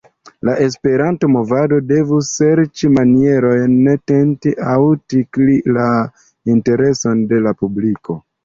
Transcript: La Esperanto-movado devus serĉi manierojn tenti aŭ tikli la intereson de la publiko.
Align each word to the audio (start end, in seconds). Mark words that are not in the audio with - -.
La 0.47 0.53
Esperanto-movado 0.67 1.77
devus 1.91 2.29
serĉi 2.39 2.89
manierojn 2.95 3.75
tenti 4.13 4.55
aŭ 4.73 4.79
tikli 5.15 5.61
la 5.79 5.87
intereson 6.59 7.25
de 7.35 7.45
la 7.49 7.59
publiko. 7.63 8.19